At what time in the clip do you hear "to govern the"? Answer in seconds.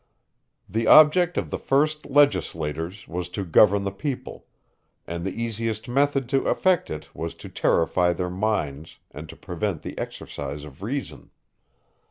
3.29-3.91